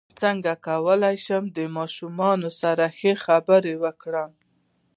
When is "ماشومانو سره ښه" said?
1.77-3.13